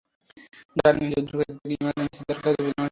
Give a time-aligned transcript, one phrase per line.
[0.77, 2.77] যা দিয়ে যুদ্ধক্ষেত্র থেকে ইমার্জেন্সি উদ্ধারকাজ বোঝানো হয়।